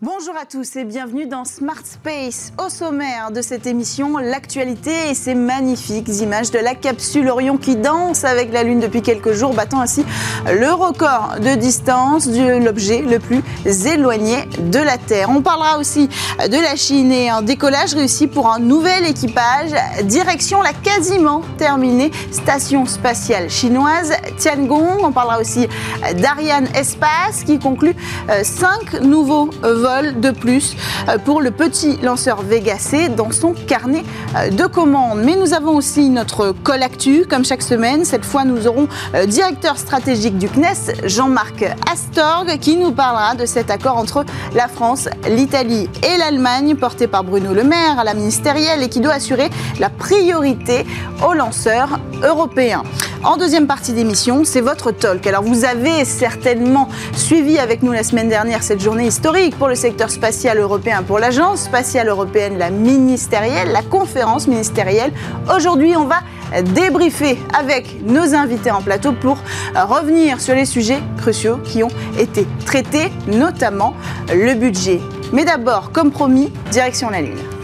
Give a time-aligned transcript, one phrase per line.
[0.00, 2.52] Bonjour à tous et bienvenue dans Smart Space.
[2.64, 7.74] Au sommaire de cette émission, l'actualité et ces magnifiques images de la capsule Orion qui
[7.74, 10.04] danse avec la Lune depuis quelques jours, battant ainsi
[10.46, 13.42] le record de distance de l'objet le plus
[13.88, 15.30] éloigné de la Terre.
[15.30, 19.72] On parlera aussi de la Chine et un décollage réussi pour un nouvel équipage.
[20.04, 25.00] Direction la quasiment terminée station spatiale chinoise Tiangong.
[25.02, 25.66] On parlera aussi
[26.14, 27.96] d'Ariane Espace qui conclut
[28.30, 30.76] euh, cinq nouveaux vols de plus
[31.08, 34.02] euh, pour le petit lanceur Vega C dans son carnet
[34.36, 35.20] euh, de commandes.
[35.24, 38.04] Mais nous avons aussi notre call actu, comme chaque semaine.
[38.04, 43.46] Cette fois, nous aurons euh, directeur stratégique du CNES, Jean-Marc Astorg, qui nous parlera de
[43.46, 48.12] cet accord entre la France, l'Italie et l'Allemagne, porté par Bruno Le Maire à la
[48.12, 49.48] ministérielle et qui doit assurer
[49.80, 50.84] la priorité
[51.26, 52.82] aux lanceurs européens.
[53.24, 55.26] En deuxième partie d'émission, c'est votre talk.
[55.26, 59.74] Alors vous avez certainement suivi avec nous la semaine dernière cette journée historique pour le
[59.74, 65.12] secteur spatial européen, pour l'Agence spatiale européenne, la ministérielle, la conférence ministérielle.
[65.52, 66.20] Aujourd'hui, on va
[66.62, 69.38] débriefer avec nos invités en plateau pour
[69.74, 73.94] revenir sur les sujets cruciaux qui ont été traités, notamment
[74.32, 75.00] le budget.
[75.32, 77.57] Mais d'abord, comme promis, direction la Lune.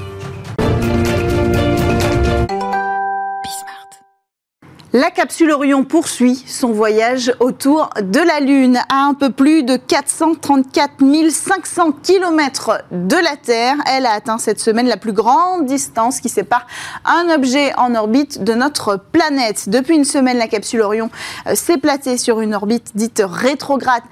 [4.97, 9.75] La capsule Orion poursuit son voyage autour de la Lune à un peu plus de
[9.75, 10.92] 434
[11.31, 13.75] 500 km de la Terre.
[13.91, 16.69] Elle a atteint cette semaine la plus grande distance qui sépare
[17.05, 19.69] un objet en orbite de notre planète.
[19.69, 21.11] Depuis une semaine, la capsule Orion
[21.48, 24.05] euh, s'est platée sur une orbite dite rétrograde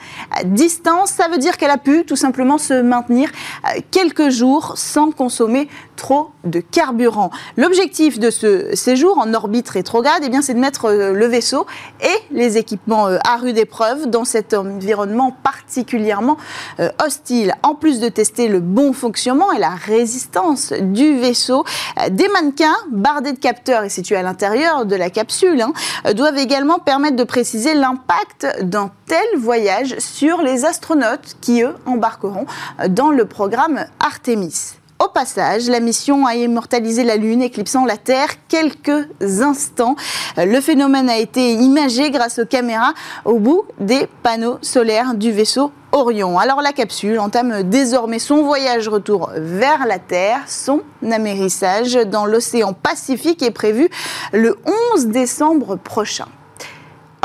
[0.47, 1.11] distance.
[1.11, 3.31] Ça veut dire qu'elle a pu tout simplement se maintenir
[3.67, 7.31] euh, quelques jours sans consommer trop de carburant.
[7.57, 11.67] L'objectif de ce séjour en orbite rétrograde, eh c'est de mettre euh, le vaisseau
[12.01, 16.37] et les équipements euh, à rude épreuve dans cet environnement particulièrement
[16.81, 17.55] euh, hostile.
[17.63, 21.65] En plus de tester le bon fonctionnement et la résistance du vaisseau,
[22.11, 25.73] des mannequins bardés de capteurs et situés à l'intérieur de la capsule hein,
[26.15, 32.47] doivent également permettre de préciser l'impact d'un tel voyage sur les astronautes qui, eux, embarqueront
[32.89, 34.82] dans le programme Artemis.
[35.03, 39.97] Au passage, la mission a immortalisé la Lune, éclipsant la Terre quelques instants.
[40.37, 45.73] Le phénomène a été imagé grâce aux caméras au bout des panneaux solaires du vaisseau
[45.91, 46.39] Orion.
[46.39, 50.43] Alors la capsule entame désormais son voyage retour vers la Terre.
[50.47, 53.89] Son amérissage dans l'océan Pacifique est prévu
[54.33, 54.57] le
[54.95, 56.29] 11 décembre prochain.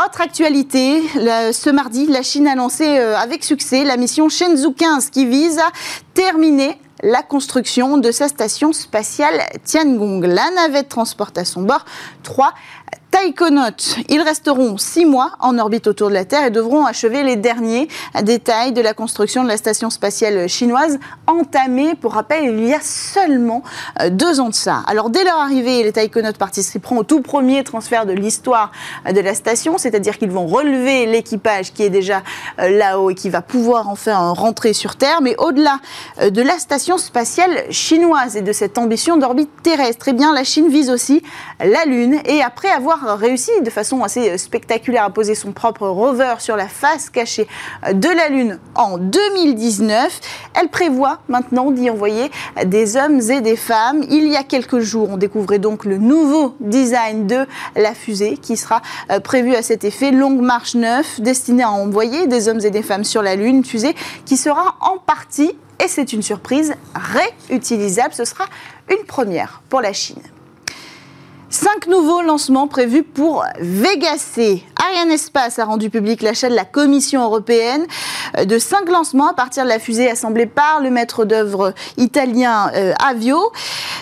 [0.04, 5.10] Autre actualité, ce mardi, la Chine a lancé euh, avec succès la mission Shenzhou 15
[5.10, 5.72] qui vise à
[6.14, 10.24] terminer la construction de sa station spatiale Tiangong.
[10.24, 11.86] La navette transporte à son bord
[12.24, 12.54] trois
[13.20, 17.36] Taïkonautes, ils resteront six mois en orbite autour de la Terre et devront achever les
[17.36, 17.88] derniers
[18.22, 22.80] détails de la construction de la station spatiale chinoise entamée, pour rappel, il y a
[22.80, 23.64] seulement
[24.02, 24.84] euh, deux ans de ça.
[24.86, 28.72] Alors dès leur arrivée, les taïkonautes participeront au tout premier transfert de l'histoire
[29.12, 32.22] de la station, c'est-à-dire qu'ils vont relever l'équipage qui est déjà
[32.60, 35.22] euh, là-haut et qui va pouvoir enfin rentrer sur Terre.
[35.24, 35.80] Mais au-delà
[36.22, 40.44] euh, de la station spatiale chinoise et de cette ambition d'orbite terrestre, eh bien la
[40.44, 41.24] Chine vise aussi
[41.60, 46.36] la Lune et après avoir réussi de façon assez spectaculaire à poser son propre rover
[46.40, 47.48] sur la face cachée
[47.92, 50.20] de la Lune en 2019,
[50.60, 52.30] elle prévoit maintenant d'y envoyer
[52.66, 54.04] des hommes et des femmes.
[54.10, 57.46] Il y a quelques jours, on découvrait donc le nouveau design de
[57.76, 58.82] la fusée qui sera
[59.12, 60.12] euh, prévu à cet effet.
[60.12, 63.96] Longue marche 9 destinée à envoyer des hommes et des femmes sur la Lune, fusée
[64.26, 65.52] qui sera en partie,
[65.84, 68.14] et c'est une surprise, réutilisable.
[68.14, 68.46] Ce sera
[68.90, 70.22] une première pour la Chine.
[71.50, 74.18] Cinq nouveaux lancements prévus pour Vega
[74.78, 74.84] C.
[74.84, 77.86] Ariane Espace a rendu public l'achat de la Commission européenne
[78.38, 82.72] euh, de cinq lancements à partir de la fusée assemblée par le maître d'œuvre italien
[82.76, 83.52] euh, Avio.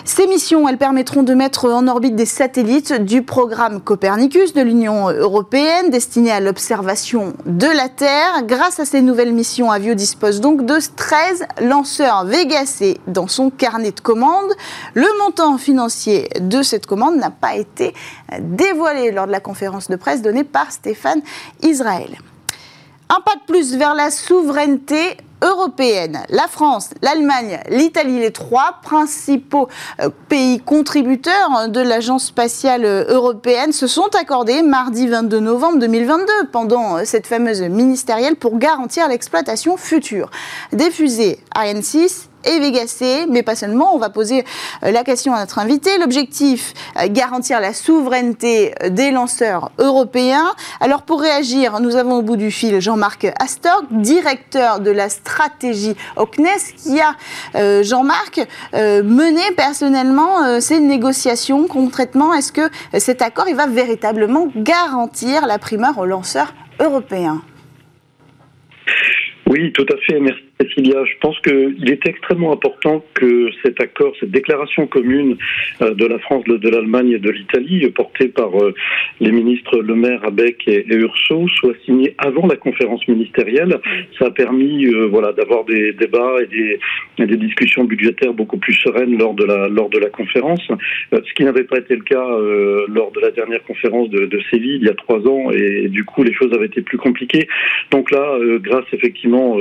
[0.04, 5.10] Ces missions, elles permettront de mettre en orbite des satellites du programme Copernicus de l'Union
[5.10, 8.42] européenne destiné à l'observation de la Terre.
[8.44, 13.50] Grâce à ces nouvelles missions, Avio dispose donc de 13 lanceurs Vega C dans son
[13.50, 14.52] carnet de commandes.
[14.94, 17.94] Le montant financier de cette commande n'a pas été
[18.40, 21.22] dévoilé lors de la conférence de presse donnée par Stéphane
[21.62, 22.18] Israël.
[23.08, 26.20] Un pas de plus vers la souveraineté européenne.
[26.28, 29.68] La France, l'Allemagne, l'Italie, les trois principaux
[30.00, 36.96] euh, pays contributeurs de l'Agence spatiale européenne se sont accordés mardi 22 novembre 2022 pendant
[36.96, 40.30] euh, cette fameuse ministérielle pour garantir l'exploitation future
[40.72, 43.94] des fusées Ariane 6 et Vega C, mais pas seulement.
[43.94, 44.44] On va poser
[44.82, 45.98] la question à notre invité.
[45.98, 46.72] L'objectif,
[47.10, 50.54] garantir la souveraineté des lanceurs européens.
[50.80, 55.96] Alors pour réagir, nous avons au bout du fil Jean-Marc Astorg, directeur de la stratégie
[56.16, 58.40] au CNES, qui a, Jean-Marc,
[58.72, 62.34] mené personnellement ces négociations concrètement.
[62.34, 62.68] Est-ce que
[62.98, 67.42] cet accord il va véritablement garantir la primeur aux lanceurs européens?
[69.48, 70.18] Oui, tout à fait.
[70.20, 71.04] Merci Cécilia.
[71.04, 75.36] Je pense qu'il est extrêmement important que cet accord, cette déclaration commune
[75.82, 78.74] euh, de la France, de l'Allemagne et de l'Italie, portée par euh,
[79.20, 83.78] les ministres Le Maire, Abeck et, Urso, soit signée avant la conférence ministérielle.
[84.18, 89.18] Ça a permis euh, voilà, d'avoir des débats et des, discussions budgétaires beaucoup plus sereines
[89.18, 90.66] lors de la, lors de la conférence,
[91.12, 92.26] ce qui n'avait pas été le cas
[92.88, 96.22] lors de la dernière conférence de, Séville il y a trois ans et du coup
[96.22, 97.46] les choses avaient été plus compliquées.
[97.90, 99.58] Donc là, grâce effectivement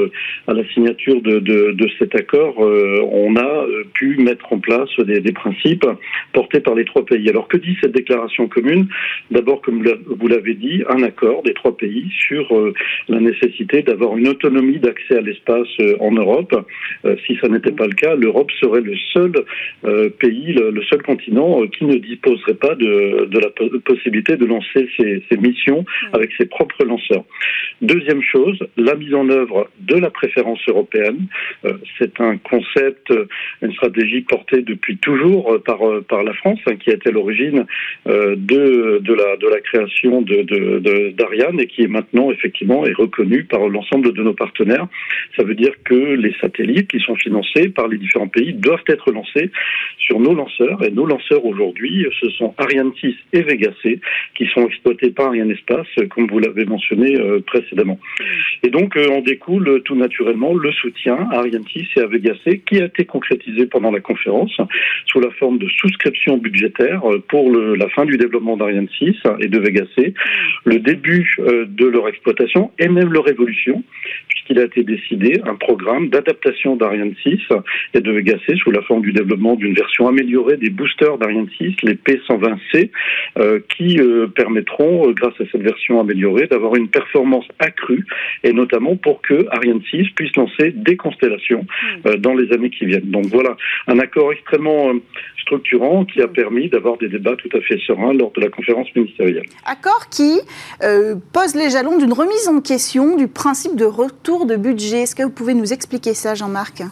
[0.47, 5.21] à la signature de, cet accord, euh, on a euh, pu mettre en place des,
[5.31, 5.85] principes
[6.33, 7.29] portés par les trois pays.
[7.29, 8.87] Alors que dit cette déclaration commune?
[9.31, 12.73] D'abord, comme vous l'avez dit, un accord des trois pays sur euh,
[13.09, 15.67] la nécessité d'avoir une autonomie d'accès à l'espace
[15.99, 16.53] en Europe.
[17.25, 19.31] si ça n'était pas le cas, l'Europe serait le seul
[20.19, 23.49] pays, le, seul continent qui ne disposerait pas de, la
[23.79, 27.23] possibilité de lancer ses, ses missions avec ses propres lanceurs.
[27.81, 30.74] Deuxième chose, la mise en œuvre de la préférence européenne
[31.65, 33.13] Euh, c'est un concept,
[33.61, 37.65] une stratégie portée depuis toujours euh, par, euh, la France, hein, qui était l'origine
[38.05, 43.67] de, de, la, de la création d'Ariane et qui est maintenant effectivement est reconnue par
[43.67, 44.87] l'ensemble de nos partenaires.
[45.35, 49.11] Ça veut dire que les satellites qui sont financés par les différents pays doivent être
[49.11, 49.51] lancés
[49.97, 50.83] sur nos lanceurs.
[50.83, 53.99] Et nos lanceurs aujourd'hui, ce sont Ariane 6 et Vega C,
[54.35, 57.99] qui sont exploités par Ariane Espace, comme vous l'avez mentionné précédemment.
[58.63, 62.61] Et donc, on découle tout naturellement le soutien à Ariane 6 et à Vega C,
[62.65, 64.57] qui a été concrétisé pendant la conférence
[65.07, 69.47] sous la forme de souscription budgétaire pour le, la fin du développement d'Ariane 6 et
[69.47, 70.13] de Vega C,
[70.65, 73.83] le début euh, de leur exploitation et même leur évolution,
[74.27, 77.39] puisqu'il a été décidé un programme d'adaptation d'Ariane 6
[77.93, 81.49] et de Vega C sous la forme du développement d'une version améliorée des boosters d'Ariane
[81.57, 82.89] 6, les P120C,
[83.37, 88.05] euh, qui euh, permettront, grâce à cette version améliorée, d'avoir une performance accrue
[88.43, 92.07] et notamment pour que Ariane 6 puisse lancer des constellations hmm.
[92.07, 93.09] euh, dans les années qui viennent.
[93.09, 93.55] Donc voilà,
[93.87, 94.99] un accord extrêmement euh,
[95.41, 96.33] structurant qui a hmm.
[96.33, 99.45] permis d'avoir des débats tout à fait sereins lors de la conférence ministérielle.
[99.65, 100.39] Accord qui
[100.83, 105.03] euh, pose les jalons d'une remise en question du principe de retour de budget.
[105.03, 106.83] Est-ce que vous pouvez nous expliquer ça, Jean-Marc?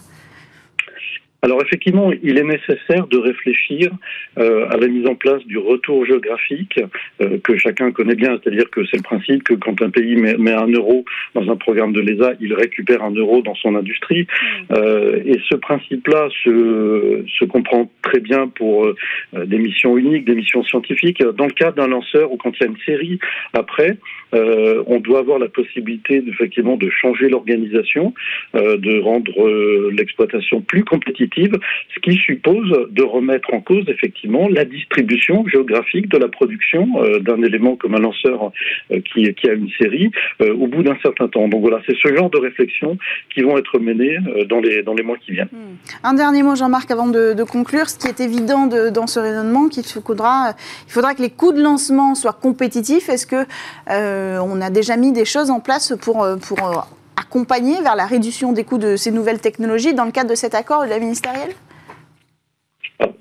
[1.44, 3.92] Alors effectivement, il est nécessaire de réfléchir
[4.40, 6.80] euh, à la mise en place du retour géographique
[7.22, 10.54] euh, que chacun connaît bien, c'est-à-dire que c'est le principe que quand un pays met,
[10.54, 11.04] un euro
[11.36, 14.22] dans un programme de l'ESA, il récupère un euro dans son industrie.
[14.22, 14.74] Mmh.
[14.74, 18.88] Euh, et ce principe-là se, se comprend très bien pour
[19.34, 21.22] des missions uniques, des missions scientifiques.
[21.22, 23.20] Dans le cas d'un lanceur ou quand il y a une série
[23.52, 23.98] après,
[24.32, 28.14] on doit avoir la possibilité effectivement de changer l'organisation,
[28.54, 35.46] de rendre l'exploitation plus compétitive ce qui suppose de remettre en cause effectivement la distribution
[35.48, 38.52] géographique de la production euh, d'un élément comme un lanceur
[38.92, 41.48] euh, qui, a une série euh, au bout d'un certain temps.
[41.48, 42.98] Donc voilà, c'est ce genre de réflexions
[43.34, 45.50] qui vont être menées dans les, mois qui viennent.
[45.52, 45.76] Hmm.
[46.04, 47.90] Un dernier mot, Jean-Marc, avant de, conclure.
[47.90, 50.54] Ce qui est évident dans ce raisonnement, qu'il faudra,
[50.88, 53.10] il faudra que les coûts de lancement soient compétitifs.
[53.10, 53.46] Est-ce que
[53.88, 58.64] on a déjà mis des choses en place pour, pour accompagner vers la réduction des
[58.64, 61.54] coûts de ces nouvelles technologies dans le cadre de cet accord de la ministérielle?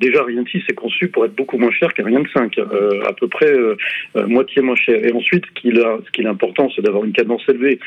[0.02, 3.28] Déjà, Ariane 6 est conçu pour être beaucoup moins cher qu'Ariane 5, euh, à peu
[3.28, 3.76] près euh,
[4.16, 5.04] euh, moitié moins cher.
[5.04, 7.78] Et ensuite, ce qui, ce qui est important, c'est d'avoir une cadence élevée.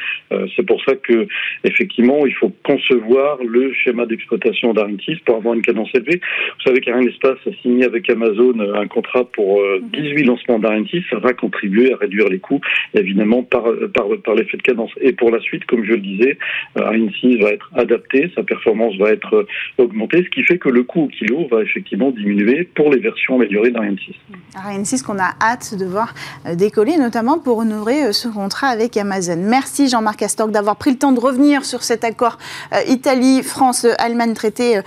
[0.56, 1.28] c'est pour ça que,
[1.64, 6.20] effectivement, il faut concevoir le schéma d'exploitation d'Ariane 6 pour avoir une cadence élevée.
[6.20, 9.62] Vous savez qu'Ariane Espace a signé avec Amazon un contrat pour
[9.94, 11.04] 18 lancements d'Ariane 6.
[11.10, 12.62] Ça va contribuer à réduire les coûts,
[12.94, 13.64] évidemment, par,
[13.94, 14.92] par, par l'effet de cadence.
[15.02, 16.38] Et pour la suite, comme je le disais,
[16.76, 19.46] Ariane 6 va être adapté, sa performance va être
[19.78, 23.36] augmentée, ce qui fait que le coût au kilo va effectivement diminuer pour les versions
[23.36, 24.16] améliorées d'Ariane 6.
[24.56, 26.14] Ariane 6 qu'on a hâte de voir
[26.46, 29.38] euh, décoller, notamment pour honorer euh, ce contrat avec Amazon.
[29.38, 32.38] Merci Jean-Marc Astorg d'avoir pris le temps de revenir sur cet accord
[32.74, 34.80] euh, Italie-France-Allemagne traité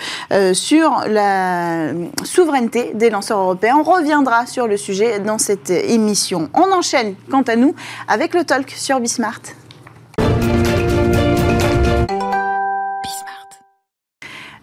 [0.52, 1.92] sur la
[2.24, 3.76] souveraineté des lanceurs européens.
[3.78, 6.48] On reviendra sur le sujet dans cette émission.
[6.54, 7.74] On enchaîne, quant à nous,
[8.08, 9.40] avec le talk sur Bismart.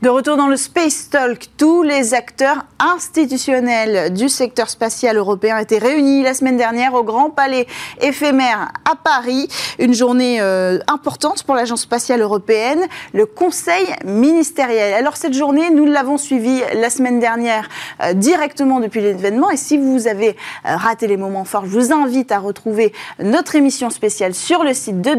[0.05, 5.79] De retour dans le Space Talk, tous les acteurs institutionnels du secteur spatial européen étaient
[5.79, 7.65] réunis la semaine dernière au Grand Palais
[7.99, 9.47] éphémère à Paris.
[9.79, 12.81] Une journée euh, importante pour l'Agence spatiale européenne,
[13.15, 14.93] le Conseil ministériel.
[14.93, 17.67] Alors cette journée, nous l'avons suivie la semaine dernière
[18.03, 19.49] euh, directement depuis l'événement.
[19.49, 20.35] Et si vous avez
[20.67, 24.75] euh, raté les moments forts, je vous invite à retrouver notre émission spéciale sur le
[24.75, 25.15] site de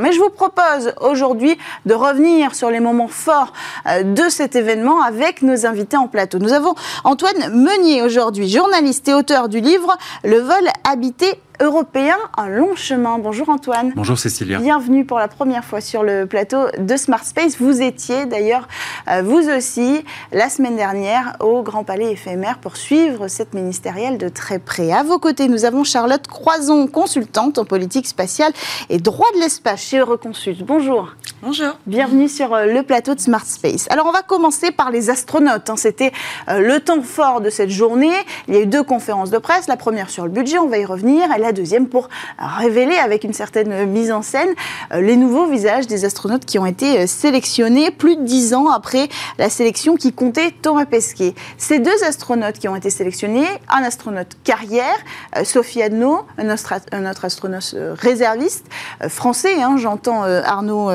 [0.00, 3.52] Mais je vous propose aujourd'hui de revenir sur les moments forts
[3.86, 6.38] euh, de cet événement avec nos invités en plateau.
[6.38, 6.74] Nous avons
[7.04, 13.18] Antoine Meunier aujourd'hui, journaliste et auteur du livre Le vol habité européen, un long chemin.
[13.18, 13.92] Bonjour Antoine.
[13.94, 14.58] Bonjour Cécilia.
[14.58, 17.58] Bienvenue pour la première fois sur le plateau de Smart Space.
[17.58, 18.66] Vous étiez d'ailleurs,
[19.08, 24.28] euh, vous aussi, la semaine dernière au Grand Palais éphémère pour suivre cette ministérielle de
[24.28, 24.92] très près.
[24.92, 28.52] À vos côtés, nous avons Charlotte Croison, consultante en politique spatiale
[28.88, 30.64] et droit de l'espace chez Euroconsult.
[30.64, 31.14] Bonjour.
[31.42, 31.76] Bonjour.
[31.86, 33.86] Bienvenue sur euh, le plateau de Smart Space.
[33.90, 35.70] Alors on va commencer par les astronautes.
[35.70, 35.76] Hein.
[35.76, 36.12] C'était
[36.48, 38.14] euh, le temps fort de cette journée.
[38.48, 39.68] Il y a eu deux conférences de presse.
[39.68, 42.08] La première sur le budget, on va y revenir la deuxième pour
[42.38, 44.48] révéler avec une certaine mise en scène
[44.92, 48.68] euh, les nouveaux visages des astronautes qui ont été euh, sélectionnés plus de dix ans
[48.70, 49.08] après
[49.38, 51.34] la sélection qui comptait Thomas Pesquet.
[51.58, 54.96] Ces deux astronautes qui ont été sélectionnés, un astronaute carrière,
[55.36, 58.66] euh, Sophie Adno, un autre, astronaute réserviste,
[59.08, 60.90] français, hein, j'entends Arnaud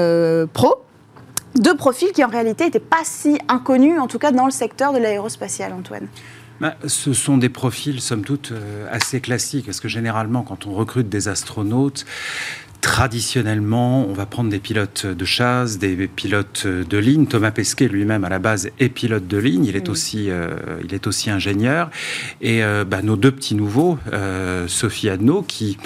[0.53, 0.75] Pro,
[1.55, 4.93] deux profils qui en réalité n'étaient pas si inconnus, en tout cas dans le secteur
[4.93, 6.07] de l'aérospatial, Antoine.
[6.59, 10.73] Bah, ce sont des profils, somme toute, euh, assez classiques, parce que généralement, quand on
[10.73, 12.05] recrute des astronautes,
[12.81, 17.25] Traditionnellement, on va prendre des pilotes de chasse, des pilotes de ligne.
[17.25, 19.65] Thomas Pesquet lui-même à la base est pilote de ligne.
[19.65, 20.55] Il est aussi, euh,
[20.85, 21.89] il est aussi ingénieur.
[22.39, 25.77] Et euh, bah, nos deux petits nouveaux, euh, Sophie Adno, qui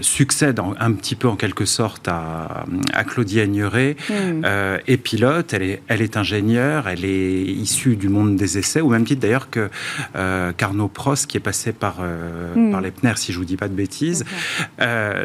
[0.00, 4.44] succède un petit peu en quelque sorte à, à Claudie Aigneret, mm.
[4.86, 5.54] est pilote.
[5.54, 6.86] Elle est, elle est ingénieure.
[6.88, 9.70] Elle est issue du monde des essais, au même titre d'ailleurs que
[10.56, 12.72] Carnot Prost, qui est passé par mm.
[12.72, 14.24] par les PNER, si je vous dis pas de bêtises.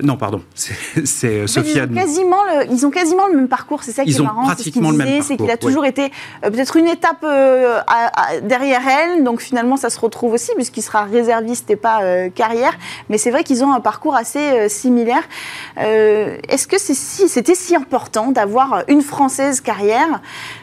[0.03, 1.00] non, pardon c'est
[1.48, 4.20] Sophie ils ont, quasiment le, ils ont quasiment le même parcours, c'est ça qui est
[4.20, 4.43] marrant.
[4.43, 6.12] Pratiquement c'est C'est qu'il a toujours été
[6.43, 7.79] euh, peut-être une étape euh,
[8.43, 12.74] derrière elle, donc finalement ça se retrouve aussi puisqu'il sera réserviste et pas euh, carrière.
[13.10, 15.24] Mais c'est vrai qu'ils ont un parcours assez similaire.
[15.77, 20.22] Est-ce que c'était si, si important d'avoir une française carrière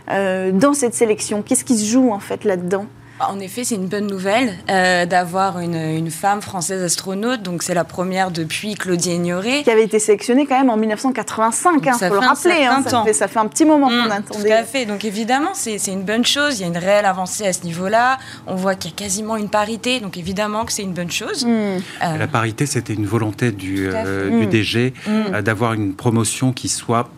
[0.09, 1.42] dans cette sélection?
[1.42, 2.87] Qu'est-ce qui se joue en fait là-dedans?
[3.21, 7.43] En effet, c'est une bonne nouvelle euh, d'avoir une, femme française astronaute.
[7.43, 9.63] Donc, c'est la première depuis Claudie Ignoré.
[9.63, 12.65] Qui avait été sélectionnée quand même en 1985, il hein, faut le rappeler.
[12.65, 14.49] Hein, ça, fait, ça, fait, un petit moment qu'on mmh, attendait.
[14.49, 14.87] Tout à fait.
[14.87, 16.59] Donc, évidemment, c'est une bonne chose.
[16.59, 18.19] Il y a une réelle avancée à ce niveau-là.
[18.47, 20.01] On voit qu'il y a quasiment une parité.
[20.01, 21.45] Donc, évidemment que c'est une bonne chose.
[21.45, 21.49] Mmh.
[21.51, 25.41] Euh, la parité, c'était une volonté du, euh, du DG mmh.
[25.43, 27.09] d'avoir une promotion qui soit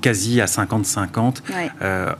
[0.00, 1.38] quasi à 50-50
[1.82, 2.12] euh,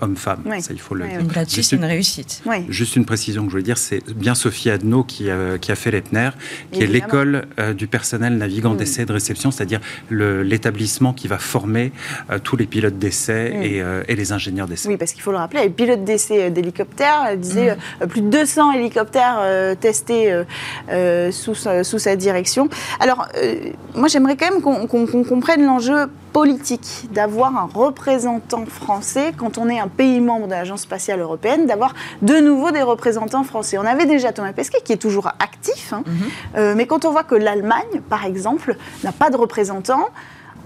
[0.00, 0.42] hommes-femmes.
[0.46, 1.20] Euh, Ça, il faut le dire.
[1.34, 2.42] Là-dessus, c'est une réussite.
[2.68, 5.74] Juste une précision que je voulais dire, c'est bien Sophie Adno qui, a, qui a
[5.74, 6.30] fait l'EPNER,
[6.70, 8.76] qui est l'école euh, du personnel navigant mm.
[8.76, 11.92] d'essai et de réception, c'est-à-dire l'établissement qui va former
[12.44, 13.62] tous les pilotes d'essai mm.
[13.62, 14.88] et, et, les ingénieurs d'essai.
[14.88, 18.06] Oui, parce qu'il faut le rappeler, les pilotes d'essai d'hélicoptères, elle disait mm.
[18.06, 20.42] plus de 200 hélicoptères testés
[21.30, 22.68] sous, sous, sa direction.
[23.00, 23.28] Alors,
[23.94, 29.78] moi, j'aimerais quand même qu'on comprenne l'enjeu politique d'avoir un représentant français quand on est
[29.78, 33.78] un pays membre de l'Agence spatiale européenne, d'avoir de nouveau des représentants français.
[33.78, 36.02] On avait déjà Thomas Pesquet qui est toujours actif, hein.
[36.06, 36.14] mhm.
[36.56, 40.08] euh, mais quand on voit que l'Allemagne, par exemple, n'a pas de représentant,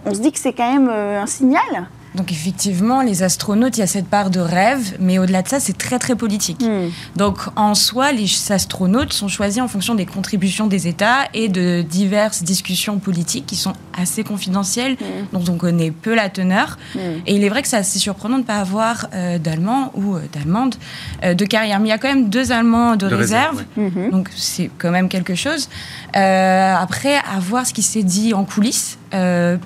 [0.04, 1.88] on se dit que c'est quand même euh, un signal.
[2.16, 5.60] Donc effectivement, les astronautes, il y a cette part de rêve, mais au-delà de ça,
[5.60, 6.62] c'est très très politique.
[6.62, 6.88] Hmm.
[7.16, 11.82] Donc en soi, les astronautes sont choisis en fonction des contributions des États et de
[11.82, 15.38] diverses discussions politiques qui sont assez confidentielles, hmm.
[15.38, 16.78] dont on connaît peu la teneur.
[16.94, 16.98] Hmm.
[17.26, 20.16] Et il est vrai que c'est assez surprenant de ne pas avoir euh, d'Allemands ou
[20.16, 20.76] euh, d'Allemandes
[21.24, 21.80] euh, de carrière.
[21.80, 25.34] Mais il y a quand même deux Allemands de, réserve, donc c'est quand même quelque
[25.34, 25.68] chose.
[26.12, 28.98] après, à voir ce qui s'est dit en coulisses.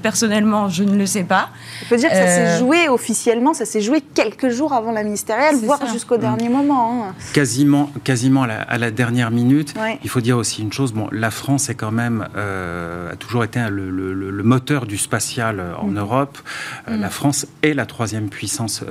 [0.02, 1.50] personnellement, je ne le sais pas.
[1.82, 4.92] On peut dire que ça s'est euh, joué officiellement, ça s'est joué quelques jours avant
[4.92, 6.20] la ministérielle, voire jusqu'au mm.
[6.20, 7.04] dernier moment.
[7.08, 7.14] Hein.
[7.32, 9.74] Quasiment, quasiment à la, dernière minute.
[10.04, 13.44] Il faut dire aussi une chose, bon, la France est quand même, euh, a toujours
[13.44, 13.90] été le,
[14.42, 15.98] moteur du spatial euh, en mm.
[15.98, 16.38] Europe.
[16.88, 17.00] Mm.
[17.00, 18.84] La France est la troisième puissance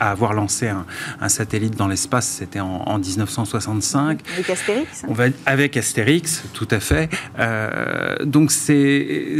[0.00, 4.20] à avoir lancé un, satellite dans l'espace, c'était en, 1965.
[4.34, 7.08] Avec Astérix On va, Avec Astérix, tout à fait.
[8.24, 9.38] donc c'est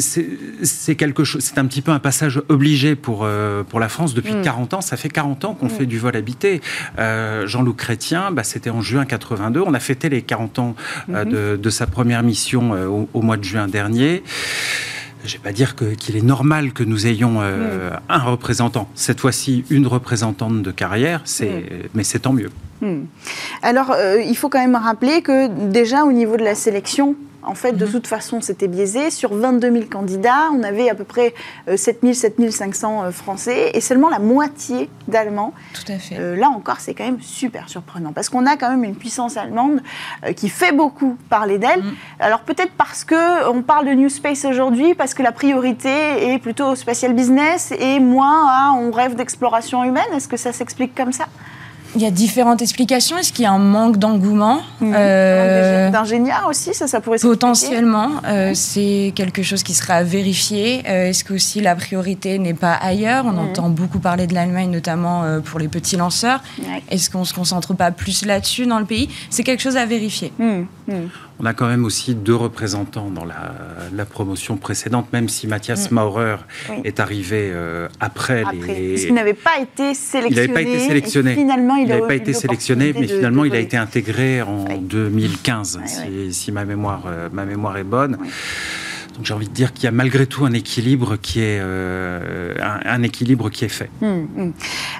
[0.96, 4.34] quelque chose, c'est un petit peu un passage obligé pour euh, pour la France depuis
[4.42, 4.76] 40 mm.
[4.76, 4.80] ans.
[4.80, 6.60] Ça fait 40 ans qu'on fait du vol habité.
[6.98, 9.60] Euh, Jean-Luc Chrétien, bah, c'était en juin 82.
[9.60, 10.76] On a fêté les 40 ans
[11.08, 11.60] euh, mm-hmm.
[11.60, 12.72] de, sa première mission
[13.12, 14.22] au, mois de juin dernier.
[15.24, 18.00] Je ne vais pas dire qu'il est normal que nous ayons euh, hmm.
[18.08, 18.88] un représentant.
[18.94, 21.88] Cette fois-ci, une représentante de carrière, c'est, hmm.
[21.94, 22.50] mais c'est tant mieux.
[22.80, 23.04] Hmm.
[23.62, 27.54] Alors, euh, il faut quand même rappeler que déjà au niveau de la sélection, en
[27.54, 27.92] fait, de mhm.
[27.92, 29.10] toute façon, c'était biaisé.
[29.10, 31.34] Sur 22 000 candidats, on avait à peu près
[31.74, 35.52] 7 000, 7 500 Français et seulement la moitié d'Allemands.
[35.74, 36.18] Tout à fait.
[36.18, 39.36] Euh, là encore, c'est quand même super surprenant parce qu'on a quand même une puissance
[39.36, 39.80] allemande
[40.24, 41.82] euh, qui fait beaucoup parler d'elle.
[41.82, 41.94] Mhm.
[42.20, 46.66] Alors peut-être parce qu'on parle de New Space aujourd'hui, parce que la priorité est plutôt
[46.66, 50.04] au spatial business et moins à on rêve d'exploration humaine.
[50.14, 51.26] Est-ce que ça s'explique comme ça?
[51.94, 53.18] Il y a différentes explications.
[53.18, 54.92] Est-ce qu'il y a un manque d'engouement mmh.
[54.96, 60.82] euh, D'ingénieurs aussi, ça, ça pourrait Potentiellement, euh, c'est quelque chose qui sera à vérifier.
[60.88, 63.26] Euh, est-ce que aussi la priorité n'est pas ailleurs?
[63.26, 63.38] On mmh.
[63.38, 66.40] entend beaucoup parler de l'Allemagne, notamment pour les petits lanceurs.
[66.90, 69.08] Est-ce qu'on se concentre pas plus là-dessus dans le pays?
[69.30, 70.32] C'est quelque chose à vérifier.
[71.42, 75.94] On a quand même aussi deux représentants dans la, promotion précédente, même si Mathias mm.
[75.94, 76.36] Maurer
[76.84, 78.90] est arrivé euh, après, les.
[78.90, 80.28] Parce qu'il n'avait pas été sélectionné.
[80.30, 81.34] Il n'avait pas été sélectionné.
[81.34, 85.80] Finalement, il n'avait pas été sélectionné, mais finalement, il a été intégré en 2015,
[86.30, 88.18] si, ma mémoire, euh, ma mémoire est bonne.
[89.16, 92.54] Donc j'ai envie de dire qu'il y a malgré tout un équilibre qui est, euh,
[92.58, 93.90] un, équilibre qui est fait.
[94.00, 94.52] Hum, hum.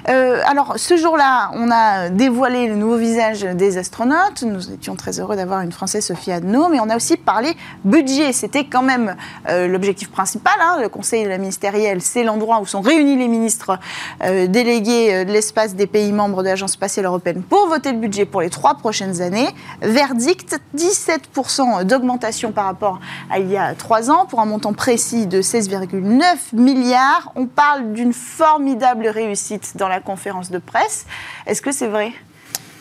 [0.09, 4.43] Euh, alors ce jour-là, on a dévoilé le nouveau visage des astronautes.
[4.43, 7.53] Nous étions très heureux d'avoir une Française, Sophie Adno, mais on a aussi parlé
[7.85, 8.33] budget.
[8.33, 9.15] C'était quand même
[9.49, 10.53] euh, l'objectif principal.
[10.61, 10.77] Hein.
[10.81, 13.79] Le Conseil ministériel, c'est l'endroit où sont réunis les ministres
[14.21, 18.41] délégués de l'espace des pays membres de l'Agence spatiale européenne pour voter le budget pour
[18.41, 19.47] les trois prochaines années.
[19.81, 25.27] Verdict 17% d'augmentation par rapport à il y a trois ans pour un montant précis
[25.27, 27.31] de 16,9 milliards.
[27.35, 31.05] On parle d'une formidable réussite dans la conférence de presse.
[31.45, 32.11] Est-ce que c'est vrai?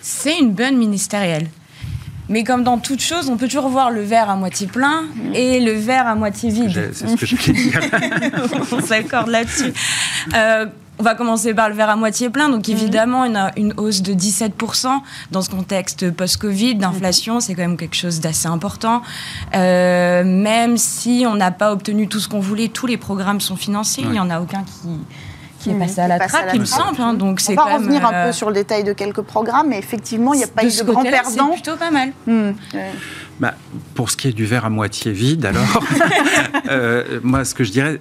[0.00, 1.48] C'est une bonne ministérielle.
[2.28, 5.60] Mais comme dans toute chose, on peut toujours voir le verre à moitié plein et
[5.60, 6.90] le verre à moitié vide.
[6.94, 7.80] C'est ce que je voulais dire.
[8.72, 9.72] on s'accorde là-dessus.
[10.34, 10.66] Euh,
[11.02, 12.48] on va commencer par le verre à moitié plein.
[12.48, 12.74] Donc mhm.
[12.74, 15.00] évidemment, une, une hausse de 17%
[15.32, 19.02] dans ce contexte post-Covid, d'inflation, c'est quand même quelque chose d'assez important.
[19.54, 23.56] Euh, même si on n'a pas obtenu tout ce qu'on voulait, tous les programmes sont
[23.56, 24.02] financés.
[24.04, 25.00] Il n'y en a aucun qui
[25.62, 27.00] qui est passé à la trappe, il me semble.
[27.00, 29.78] Hein, donc on va revenir un peu euh, sur le détail de quelques programmes, mais
[29.78, 31.52] effectivement, il n'y a pas eu de grands perdants.
[31.54, 32.12] C'est plutôt pas mal.
[32.26, 32.52] Hmm.
[33.42, 33.54] Bah,
[33.96, 35.82] pour ce qui est du verre à moitié vide, alors,
[36.70, 37.98] euh, moi, ce que je dirais,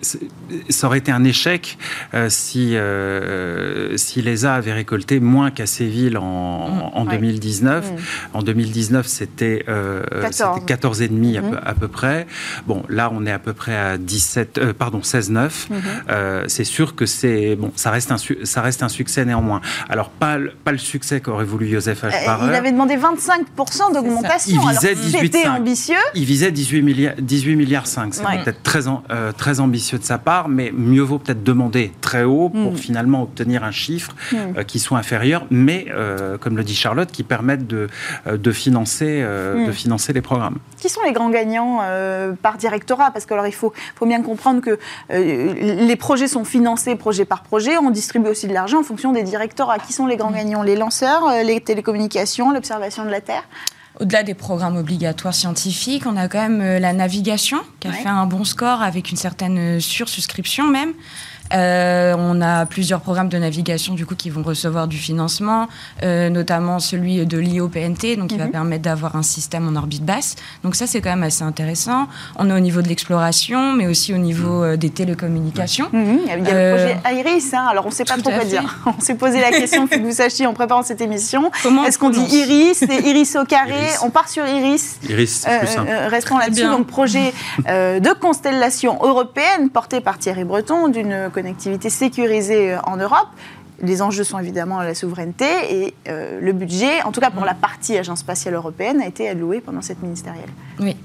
[0.69, 1.79] ça aurait été un échec
[2.13, 7.92] euh, si, euh, si l'ESA avait récolté moins qu'à Séville en, en 2019.
[7.92, 7.96] Mm.
[8.37, 11.59] En 2019, c'était 14,5 mm.
[11.66, 12.27] à, peu, près.
[12.68, 15.50] Bon, là, on est à peu près à 17, pardon, 16,9.
[15.50, 16.50] Mm-hmm.
[16.50, 19.61] c'est sûr que c'est bon, ça reste un ça reste un succès néanmoins.
[19.89, 22.13] Alors pas pas le succès qu'aurait voulu Joseph H.
[22.48, 24.61] Il avait demandé 25% d'augmentation.
[24.61, 25.96] Il visait 18 ambitieux.
[26.15, 28.13] Il visait 18 milliards, 18 milliards 5.
[28.13, 32.24] C'est peut-être très, euh, très ambitieux de sa part, mais mieux vaut peut-être demander très
[32.24, 32.77] haut pour hmm.
[32.77, 34.35] finalement obtenir un chiffre hmm.
[34.57, 37.87] euh, qui soit inférieur, mais euh, comme le dit Charlotte, qui permette de,
[38.31, 39.74] de, financer, de hmm.
[39.74, 40.57] financer les programmes.
[40.79, 41.81] Qui sont les grands gagnants
[42.41, 43.11] par directorat?
[43.11, 47.44] Parce que alors il faut, faut bien comprendre que les projets sont financés projet par
[47.44, 47.77] projet.
[47.77, 49.79] On distribue aussi de l'argent en fonction des directorats.
[49.79, 50.63] Qui sont les grands gagnants?
[50.63, 53.44] Les lanceurs, les télécommunications, l'observation de la Terre?
[54.01, 58.09] Au-delà des programmes obligatoires scientifiques, on a quand même euh, la navigation qui a fait
[58.09, 60.94] un bon score avec une certaine sursuscription même.
[61.53, 65.68] Euh, on a plusieurs programmes de navigation du coup qui vont recevoir du financement,
[66.03, 68.51] euh, notamment celui de l'IOPNT, donc qui va mhm.
[68.51, 70.35] permettre d'avoir un système en orbite basse.
[70.64, 72.07] Donc ça c'est quand même assez intéressant.
[72.37, 75.90] On est au niveau de l'exploration, mais aussi au niveau euh, des télécommunications.
[75.92, 76.20] Mhm.
[76.24, 77.53] Il y a le projet Iris.
[77.53, 77.66] Hein.
[77.70, 78.79] Alors on ne sait pas trop quoi dire.
[78.85, 81.51] On s'est posé la question, faut que vous sachiez en préparant cette émission.
[81.85, 83.87] Est-ce qu'on dit Iris C'est Iris au carré.
[84.03, 85.00] On part sur Iris.
[85.09, 85.92] Iris, c'est plus simple.
[86.09, 86.64] restons là-dessus.
[86.64, 87.33] Donc projet
[87.68, 93.27] de constellation européenne porté par Thierry Breton d'une connectivité sécurisée euh, en Europe.
[93.82, 97.48] Les enjeux sont évidemment la souveraineté et euh, le budget, en tout cas pour mm.
[97.48, 100.50] la partie Agence spatiale européenne, a été alloué pendant cette ministérielle.
[100.80, 100.96] Oui.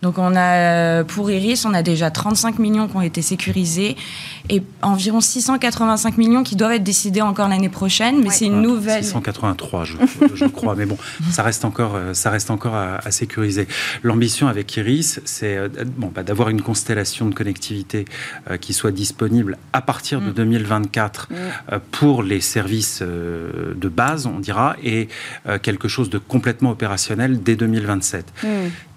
[0.00, 3.96] Donc on a euh, pour Iris, on a déjà 35 millions qui ont été sécurisés
[4.48, 8.22] et environ 685 millions qui doivent être décidés encore l'année prochaine.
[8.22, 9.02] Mais c'est une nouvelle.
[9.02, 9.96] 683, je,
[10.34, 10.76] je, crois.
[10.76, 10.96] Mais bon,
[11.32, 13.66] ça reste encore, euh, ça reste encore à, sécuriser.
[14.04, 18.04] L'ambition avec Iris, c'est euh, bon, bah, d'avoir une constellation de connectivité
[18.60, 21.34] qui soit disponible à partir de 2024 mm.
[21.34, 21.80] mm.
[21.90, 25.08] pour les services de base, on dira, et
[25.62, 28.32] quelque chose de complètement opérationnel dès 2027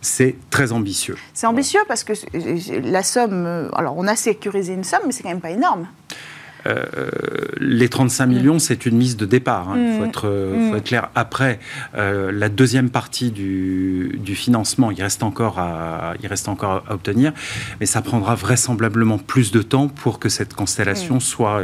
[0.02, 1.16] c'est très ambitieux.
[1.34, 2.14] C'est ambitieux parce que
[2.90, 5.88] la somme, euh, alors on a sécurisé une somme, mais c'est quand même pas énorme.
[7.60, 9.70] Les 35 millions, c'est une mise de départ.
[9.70, 9.76] Hein.
[9.78, 11.10] Il faut, être, faut être clair.
[11.16, 11.60] Après,
[11.94, 17.34] la deuxième partie du, du, financement, il reste, encore à, il reste encore à obtenir,
[17.80, 21.62] mais ça prendra vraisemblablement plus de temps pour que cette constellation soit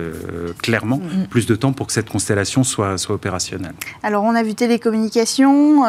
[0.61, 3.73] clairement plus de temps pour que cette constellation soit, soit opérationnelle.
[4.03, 5.83] Alors, on a vu télécommunications,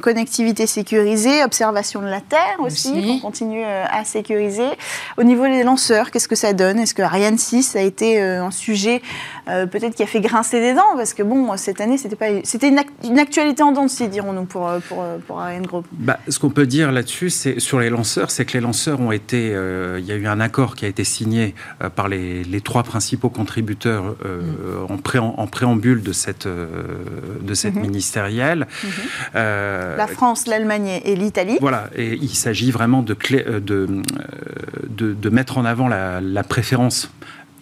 [0.00, 4.68] connectivité sécurisée, observation de la Terre aussi, qu'on continue à sécuriser.
[5.16, 6.78] Au niveau des lanceurs, qu'est-ce que ça donne?
[6.78, 9.02] Est-ce que Ariane 6 a été un sujet
[9.48, 12.26] euh, peut-être qui a fait grincer des dents, parce que bon, cette année, c'était pas,
[12.44, 15.86] c'était une, actualité en dents si dirons-nous, pour, euh, pour, euh, pour Ariane Group.
[15.92, 19.12] Bah, ce qu'on peut dire là-dessus, c'est sur les lanceurs, c'est que les lanceurs ont
[19.12, 19.48] été,
[19.98, 21.54] il y a eu un accord qui a été signé
[21.96, 24.92] par les, les, trois principaux contributeurs mm.
[24.92, 27.80] en, pré, en, préambule de cette, de cette mm-hmm.
[27.80, 28.66] ministérielle.
[28.84, 29.96] Mm-hmm.
[29.96, 31.58] La France, l'Allemagne et l'Italie.
[31.60, 34.02] Voilà, et il s'agit vraiment de, de,
[34.88, 37.10] de, de, mettre en avant la, la préférence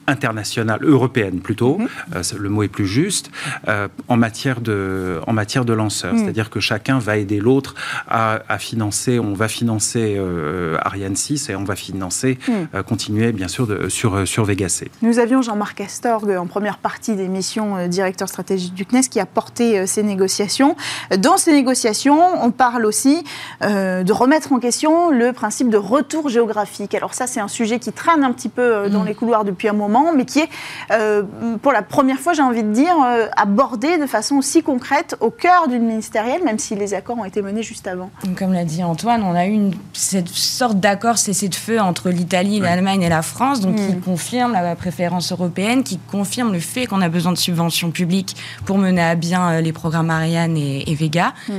[0.06, 1.88] internationale, européenne plutôt, mhm.
[2.16, 3.30] euh, le mot est plus juste,
[3.68, 6.12] euh, en, matière de, en matière de lanceurs.
[6.12, 6.20] Mhm.
[6.20, 7.74] C'est-à-dire que chacun va aider l'autre
[8.08, 12.82] à, financer, on va financer euh, Ariane 6 et on va financer, mhm.
[12.82, 14.90] continuer bien sûr de, sur, sur Vega C.
[15.02, 19.26] Nous avions Jean-Marc Astorg en première partie des missions directeur stratégique du CNES qui a
[19.26, 20.76] porté ces négociations.
[21.18, 23.24] Dans ces négociations, on parle aussi
[23.62, 26.94] de remettre en question le principe de retour géographique.
[26.94, 29.72] Alors ça, c'est un sujet qui traîne un petit peu dans les couloirs depuis un
[29.72, 30.48] moment mais qui est,
[30.92, 31.22] euh,
[31.62, 35.30] pour la première fois, j'ai envie de dire, euh, abordé de façon aussi concrète au
[35.30, 38.10] cœur d'une ministérielle, même si les accords ont été menés juste avant.
[38.36, 43.02] Comme l'a dit Antoine, on a eu une, cette sorte d'accord cessez-de-feu entre l'Italie, l'Allemagne
[43.02, 44.00] et la France, donc qui mm.
[44.00, 48.78] confirme la préférence européenne, qui confirme le fait qu'on a besoin de subventions publiques pour
[48.78, 51.52] mener à bien euh, les programmes Ariane et, Vega, mm.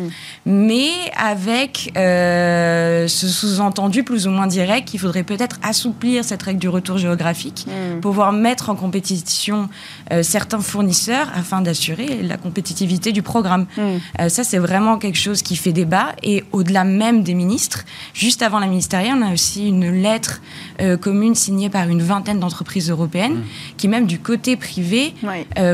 [0.46, 6.70] mais avec ce sous-entendu plus ou moins direct qu'il faudrait peut-être assouplir cette règle du
[6.70, 8.00] retour géographique mm.
[8.00, 9.68] pour pouvoir mettre en compétition
[10.12, 13.66] euh, certains fournisseurs afin d'assurer la compétitivité du programme.
[13.76, 13.82] Mm.
[13.82, 16.10] Euh, ça, c'est vraiment quelque chose qui fait débat.
[16.22, 20.40] Et au-delà même des ministres, juste avant la ministérielle, on a aussi une lettre
[20.82, 23.44] euh, commune signée par une vingtaine d'entreprises européennes mm.
[23.78, 25.16] qui, même du côté privé,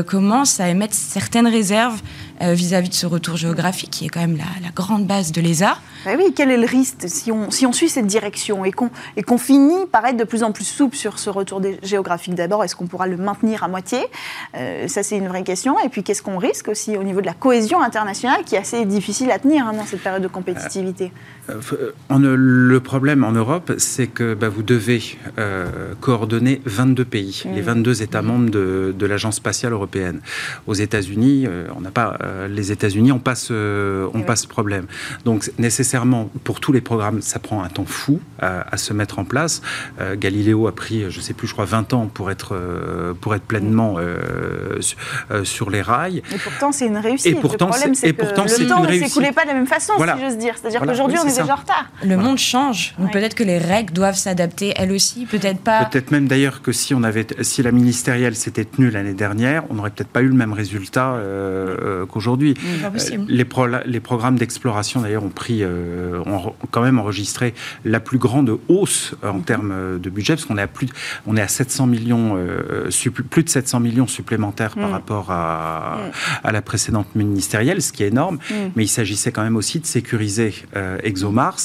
[0.06, 2.00] commencent à émettre certaines réserves
[2.40, 5.76] vis-à-vis de ce retour géographique qui est quand même la, la grande base de l'ESA.
[6.06, 8.90] Ah oui, quel est le risque si on, si on suit cette direction et qu'on
[9.26, 12.74] qu'on finit par être de plus en plus souple sur ce retour géographique d'abord Est-ce
[12.74, 13.98] qu'on pourra le maintenir à moitié?
[14.56, 15.78] Euh, Ça, c'est une vraie question.
[15.84, 18.84] Et puis, qu'est-ce qu'on risque aussi au niveau de la cohésion internationale qui est assez
[18.84, 21.12] difficile à tenir hein, dans cette période de compétitivité?
[21.50, 21.60] Euh,
[22.10, 25.02] euh, Le problème en Europe, c'est que bah, vous devez
[26.00, 27.54] coordonner 22 pays, mm.
[27.54, 30.20] les 22 États membres de, de l'Agence spatiale européenne.
[30.66, 31.46] Aux États-Unis,
[31.76, 34.86] on n'a pas les États-Unis, on passe, on passe problème.
[35.24, 39.24] Donc, nécessairement pour tous les programmes, ça prend un temps fou à, se mettre en
[39.24, 39.62] place.
[40.16, 43.34] Galiléo a pris, je ne sais plus, je crois 20 ans pour être, euh, pour
[43.34, 44.80] être pleinement euh,
[45.44, 46.22] sur les rails.
[46.32, 47.26] Et pourtant, c'est une réussite.
[47.26, 49.66] Et pourtant, le problème, c'est que pourtant, le temps ne s'écoulait pas de la même
[49.66, 50.54] façon, si j'ose dire.
[50.60, 51.86] C'est-à-dire qu'aujourd'hui, on est, déjà en retard.
[52.04, 52.94] Le monde change.
[52.98, 55.84] Donc peut-être que les règles doivent s'adapter, elles aussi, peut-être pas.
[55.84, 59.74] Peut-être même d'ailleurs que si, on avait, si la ministérielle s'était tenue l'année dernière, on
[59.74, 61.16] n'aurait peut-être pas eu le même résultat
[62.10, 62.54] qu'aujourd'hui.
[63.28, 63.46] les,
[63.86, 69.14] les programmes d'exploration, d'ailleurs, ont pris euh, ont quand même enregistré la plus grande hausse
[69.22, 69.42] en mhm.
[69.42, 70.88] termes de budget, parce qu'on est à plus,
[71.26, 72.88] on est à 700 millions, euh,
[73.30, 74.92] plus de 700 millions supplémentaires par mhm.
[74.92, 75.98] rapport à,
[76.42, 78.38] à, la précédente ministérielle, ce qui est énorme.
[78.50, 78.72] Mhm.
[78.76, 81.56] Mais il s'agissait quand même aussi de sécuriser euh, ExoMars,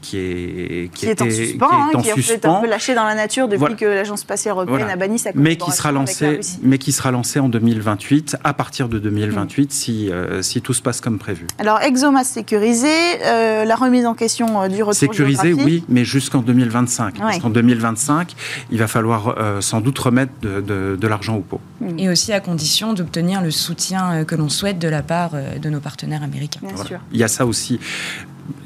[0.00, 1.68] qui est qui, est en suspens,
[2.02, 4.96] qui, est en un peu lâché dans la nature depuis que l'agence spatiale européenne a
[4.96, 8.98] banni sa mais qui sera lancé, mais qui sera lancé en 2028, à partir de
[8.98, 11.46] 2028, si si tout se passe comme prévu.
[11.58, 12.88] Alors ExoMars sécurisé,
[13.24, 17.18] euh, la remise en question euh, du retour Sécurisé, oui, mais jusqu'en 2025.
[17.18, 18.34] Parce qu'en 2025,
[18.72, 21.60] il va falloir euh, sans doute remettre de, l'argent au pot.
[21.98, 25.80] Et aussi à condition d'obtenir le soutien que l'on souhaite de la part de nos
[25.80, 26.60] partenaires américains.
[26.62, 26.98] Bien sûr.
[27.12, 27.78] Il y a ça aussi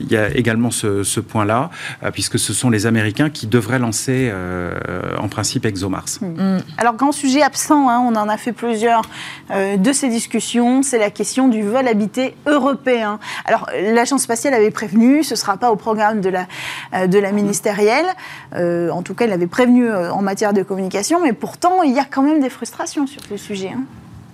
[0.01, 1.71] il y a également ce, point-là,
[2.03, 4.79] euh, puisque ce sont les Américains qui devraient lancer euh,
[5.19, 6.21] en principe ExoMars.
[6.21, 6.59] Hmm.
[6.79, 9.03] Alors, grand sujet absent, hein, on en a fait plusieurs
[9.51, 13.19] euh, de ces discussions, c'est la question du vol habité européen.
[13.45, 17.33] Alors, l'Agence spatiale avait prévenu, ce ne sera pas au programme de la, de la
[17.33, 18.07] ministérielle,
[18.55, 22.05] en tout cas, elle avait prévenu en matière de communication, mais pourtant, il y a
[22.05, 23.73] quand même des frustrations sur ce sujet.
[23.75, 23.85] Hein.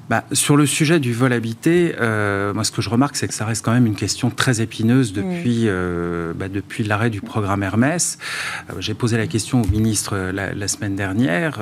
[0.08, 3.34] Bah, sur le sujet du vol habité, euh, moi ce que je remarque, c'est que
[3.34, 7.62] ça reste quand même une question très épineuse depuis, euh, bah, depuis l'arrêt du programme
[7.62, 8.18] Hermès.
[8.70, 11.60] Euh, j'ai posé la question au ministre la, semaine dernière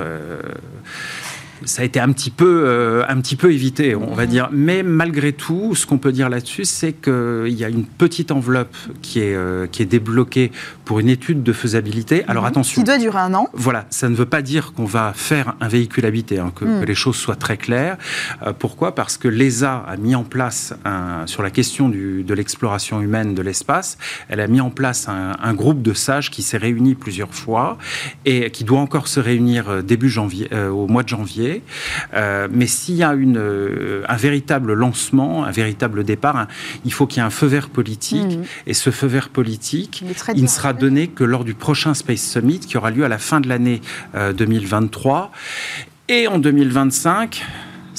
[1.65, 4.49] ça a été un petit peu, un petit peu évité, on va dire.
[4.53, 8.75] Mais malgré tout, ce qu'on peut dire là-dessus, c'est qu'il y a une petite enveloppe
[9.03, 10.53] qui est, qui est débloquée
[10.85, 12.25] pour une étude de faisabilité.
[12.29, 12.49] Alors Mhm.
[12.49, 12.81] attention.
[12.83, 13.49] Qui doit durer un an.
[13.53, 16.81] Voilà, ça ne veut pas dire qu'on va faire un véhicule habité, hein, que, Mm.
[16.81, 17.97] que les choses soient très claires.
[18.47, 18.95] Euh, pourquoi?
[18.95, 23.35] Parce que l'ESA a mis en place, un- sur la question du- de l'exploration humaine
[23.35, 26.95] de l'espace, elle a mis en place un, un groupe de sages qui s'est réuni
[26.95, 27.79] plusieurs fois
[28.25, 31.50] et qui doit encore se réunir euh, début janvier, euh, au mois de janvier.
[32.15, 36.49] Euh, mais s'il y a une, euh, un véritable lancement, un véritable départ, hein,
[36.85, 38.39] il faut qu'il y ait un feu vert politique.
[38.39, 38.43] Mm.
[38.67, 42.61] Et ce feu vert politique, Il ne sera donné que lors du prochain Space Summit
[42.61, 43.81] qui aura lieu à la fin de l'année
[44.15, 45.31] euh, 2023.
[46.09, 47.45] Et en 2025,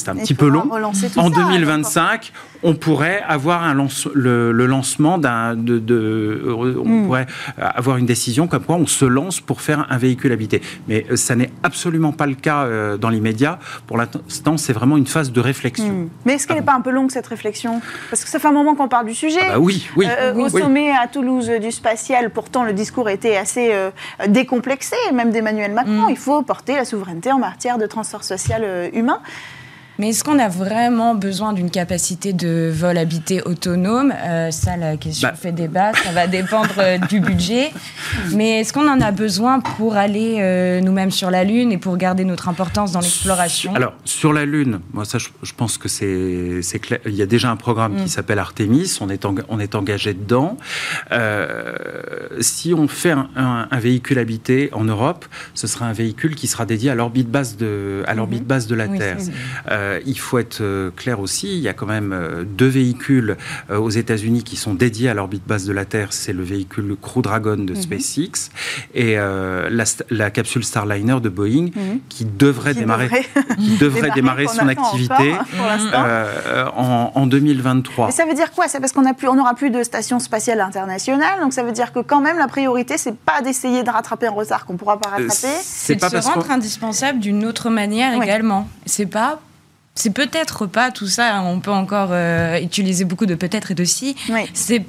[0.01, 0.67] c'est un petit peu long.
[0.71, 2.31] En ça, 2025,
[2.63, 7.05] on pourrait avoir un lance- le, le lancement d'un, de, de- on Mm.
[7.05, 10.61] pourrait avoir une décision comme quoi on se lance pour faire un véhicule habité.
[10.87, 13.59] Mais euh, ça n'est absolument pas le cas euh, dans l'immédiat.
[13.87, 15.87] Pour l'instant, c'est vraiment une phase de réflexion.
[15.89, 16.09] Hmm.
[16.25, 17.81] Mais est-ce qu'elle n'est pas un peu longue cette réflexion?
[18.09, 19.39] Parce que ça fait un moment qu'on parle du sujet.
[19.43, 20.07] Ah bah oui, oui.
[20.09, 20.61] Euh, oui, au oui.
[20.61, 23.89] sommet à Toulouse euh, du spatial, pourtant le discours était assez euh,
[24.27, 26.07] décomplexé, même d'Emmanuel Macron.
[26.07, 26.11] Mm.
[26.11, 29.19] Il faut porter la souveraineté en matière de transport social euh, humain.
[29.99, 34.11] Mais est-ce qu'on a vraiment besoin d'une capacité de vol habité autonome?
[34.25, 35.35] Euh, Ça, la question Bah.
[35.35, 35.91] fait débat.
[35.93, 37.71] Ça va dépendre euh, du budget.
[38.33, 41.97] Mais est-ce qu'on en a besoin pour aller euh, nous-mêmes sur la Lune et pour
[41.97, 43.75] garder notre importance dans l'exploration?
[43.75, 46.99] Alors, sur la Lune, moi, ça, je, je pense que c'est clair.
[47.05, 48.03] Il y a déjà un programme Mm.
[48.03, 50.57] qui s'appelle Artemis, on est, enga- on est engagé dedans.
[52.39, 56.47] Si on fait un, un- un véhicule habité en Europe, ce sera un véhicule qui
[56.47, 59.17] sera dédié à l'orbite basse de, à l'orbite basse de la Oui, Terre.
[59.81, 63.35] Euh, il faut être euh, clair aussi, il y a quand même euh, deux véhicules
[63.69, 66.09] euh, aux États-Unis qui sont dédiés à l'orbite basse de la Terre.
[66.11, 67.81] C'est le véhicule Crew Dragon de Mhm.
[67.81, 68.49] SpaceX
[68.93, 69.69] et euh,
[70.09, 71.99] la, capsule Starliner de Boeing Mhm.
[72.09, 73.25] qui devrait Qui démarrer, devrait
[73.57, 78.07] qui devrait démarrer son activité encore, euh, en, en 2023.
[78.07, 81.39] Mais ça veut dire quoi C'est parce qu'on plus, n'aura plus de station spatiale internationale,
[81.41, 84.31] donc ça veut dire que quand même la priorité, c'est pas d'essayer de rattraper un
[84.31, 85.31] retard qu'on pourra pas rattraper.
[85.63, 88.23] c'est de pas se parce rendre indispensable d'une autre manière Oui.
[88.25, 88.67] également.
[88.85, 89.39] C'est pas.
[89.95, 91.35] C'est peut-être pas tout ça.
[91.37, 91.43] hein.
[91.45, 94.15] On peut encore euh, utiliser beaucoup de peut-être et de si.
[94.53, 94.83] C'est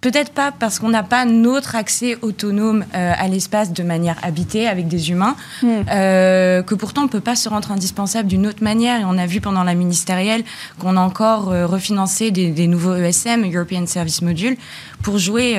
[0.00, 4.68] peut-être pas parce qu'on n'a pas notre accès autonome euh, à l'espace de manière habitée
[4.68, 5.80] avec des humains Hmm.
[5.90, 9.00] euh, que pourtant on peut pas se rendre indispensable d'une autre manière.
[9.00, 10.44] Et on a vu pendant la ministérielle
[10.78, 14.56] qu'on a encore euh, refinancé des, des nouveaux ESM, European Service Module,
[15.02, 15.56] pour jouer.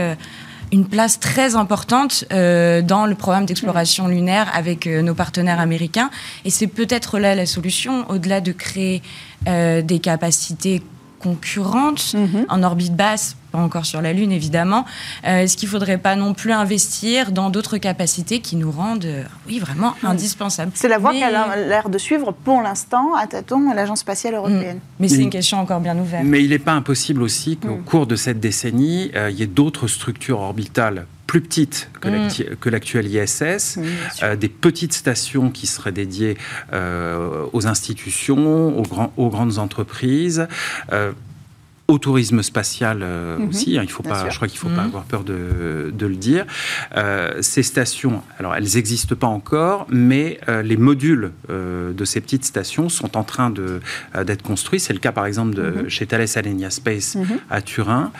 [0.72, 6.10] Une place très importante euh, dans le programme d'exploration lunaire avec euh, nos partenaires américains.
[6.46, 9.02] Et c'est peut-être là la solution, au-delà de créer
[9.48, 10.82] euh, des capacités
[11.20, 12.46] concurrentes Mhm.
[12.50, 14.86] en orbite basse, pas encore sur la Lune évidemment,
[15.28, 19.06] euh, est-ce qu'il ne faudrait pas non plus investir dans d'autres capacités qui nous rendent,
[19.06, 20.72] euh, oui, vraiment indispensables?
[20.76, 24.36] C'est la voie Mais- qu'elle a l'air de suivre pour l'instant à tâtons l'Agence spatiale
[24.36, 24.80] européenne.
[25.00, 26.24] Mais c'est une question encore bien ouverte.
[26.26, 27.84] Mais il n'est pas impossible aussi qu'au Mm.
[27.84, 32.12] cours de cette décennie, euh, il y ait d'autres structures orbitales plus petites que Mm.
[32.16, 33.88] l'acti- que l'actuel ISS, Oui,
[34.24, 36.36] euh, des petites stations qui seraient dédiées
[36.74, 40.48] euh, aux institutions, aux, grands- aux grandes entreprises.
[40.92, 41.12] euh,
[41.90, 44.30] au tourisme spatial euh, Mhm, aussi, hein, il faut bien pas, sûr.
[44.32, 44.76] je crois qu'il ne faut Mhm.
[44.76, 46.46] pas avoir peur de, de le dire.
[46.96, 52.46] Euh, ces stations, alors elles n'existent pas encore, mais euh, les modules de ces petites
[52.46, 54.80] stations sont en train d'être construits.
[54.80, 55.90] C'est le cas par exemple de, Mhm.
[55.90, 57.40] chez Thales Alenia Space Mhm.
[57.50, 58.12] à Turin.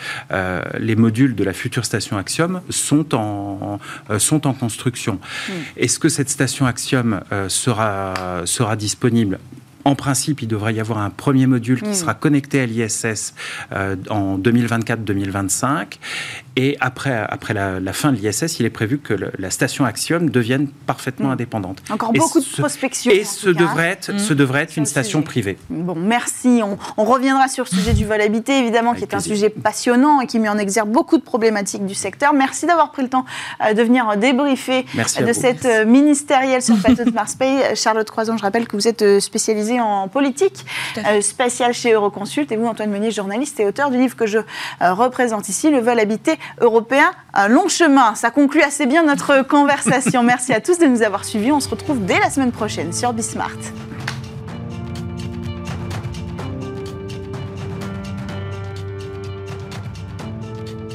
[0.78, 3.78] Les modules de la future station Axiom sont en,
[4.18, 5.14] sont en construction.
[5.48, 5.54] Mhm.
[5.76, 9.38] Est-ce que cette station Axiom sera, sera disponible?
[9.84, 11.94] En principe, il devrait y avoir un premier module qui Mm.
[11.94, 13.34] sera connecté à l'ISS
[13.72, 15.98] euh, en 2024-2025.
[16.56, 19.84] Et après, après la, la fin de l'ISS, il est prévu que le- la station
[19.84, 21.32] Axiom devienne parfaitement Mm.
[21.32, 21.78] indépendante.
[21.90, 23.10] Encore Et beaucoup de prospection.
[23.12, 24.18] Et ce devrait, être, Mm.
[24.18, 25.24] ce devrait être une station sujet.
[25.26, 25.58] privée.
[25.70, 26.60] Bon, merci.
[26.64, 29.48] On, on reviendra sur le sujet du vol habité, évidemment, Avec qui est un sujet
[29.48, 32.32] passionnant et qui met en exergue beaucoup de problématiques du secteur.
[32.32, 33.24] Merci d'avoir pris le temps
[33.64, 37.36] euh, de venir débriefer Merci à de cette euh, ministérielle sur le plateau de Mars
[37.36, 37.76] Pay.
[37.76, 40.64] Charlotte Croison, je rappelle que vous êtes euh, spécialisée en politique
[40.98, 44.38] euh, spatiale chez Euroconsult et vous, Antoine Meunier, journaliste et auteur du livre que je
[44.38, 48.14] euh, représente ici, Le vol habité européen, un long chemin.
[48.14, 50.22] Ça conclut assez bien notre conversation.
[50.22, 51.52] Merci à tous de nous avoir suivis.
[51.52, 53.50] On se retrouve dès la semaine prochaine sur Bismart.